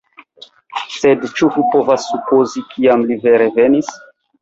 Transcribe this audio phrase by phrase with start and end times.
[0.93, 3.97] Sed ĉu vi povas supozi kiam li vere venis?